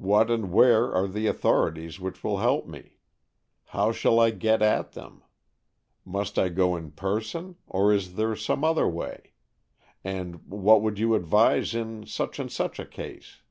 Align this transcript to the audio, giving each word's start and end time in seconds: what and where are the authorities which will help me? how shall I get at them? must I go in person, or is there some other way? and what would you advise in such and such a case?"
what 0.00 0.30
and 0.30 0.50
where 0.54 0.90
are 0.90 1.06
the 1.06 1.26
authorities 1.26 2.00
which 2.00 2.24
will 2.24 2.38
help 2.38 2.66
me? 2.66 2.96
how 3.76 3.92
shall 3.92 4.18
I 4.18 4.30
get 4.30 4.62
at 4.62 4.92
them? 4.92 5.22
must 6.02 6.38
I 6.38 6.48
go 6.48 6.76
in 6.76 6.92
person, 6.92 7.56
or 7.66 7.92
is 7.92 8.14
there 8.14 8.34
some 8.34 8.64
other 8.64 8.88
way? 8.88 9.32
and 10.02 10.36
what 10.48 10.80
would 10.80 10.98
you 10.98 11.14
advise 11.14 11.74
in 11.74 12.06
such 12.06 12.38
and 12.38 12.50
such 12.50 12.78
a 12.78 12.86
case?" 12.86 13.42